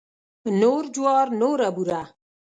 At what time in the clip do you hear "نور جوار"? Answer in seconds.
0.59-1.27